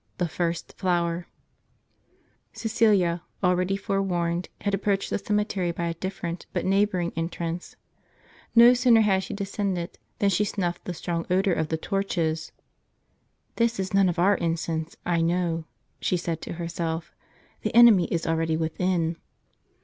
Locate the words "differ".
5.93-6.25